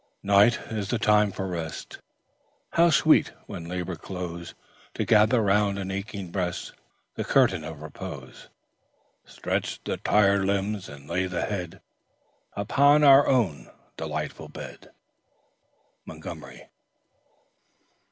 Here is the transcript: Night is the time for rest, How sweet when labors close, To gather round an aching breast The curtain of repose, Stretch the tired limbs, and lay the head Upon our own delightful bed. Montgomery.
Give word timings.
Night 0.23 0.59
is 0.71 0.87
the 0.89 0.97
time 0.97 1.31
for 1.31 1.45
rest, 1.45 1.99
How 2.71 2.89
sweet 2.89 3.33
when 3.45 3.65
labors 3.69 3.99
close, 3.99 4.55
To 4.95 5.05
gather 5.05 5.43
round 5.43 5.77
an 5.77 5.91
aching 5.91 6.31
breast 6.31 6.73
The 7.13 7.23
curtain 7.23 7.63
of 7.63 7.83
repose, 7.83 8.47
Stretch 9.27 9.79
the 9.83 9.97
tired 9.97 10.43
limbs, 10.45 10.89
and 10.89 11.07
lay 11.07 11.27
the 11.27 11.45
head 11.45 11.81
Upon 12.53 13.03
our 13.03 13.27
own 13.27 13.69
delightful 13.95 14.47
bed. 14.47 14.89
Montgomery. 16.07 16.67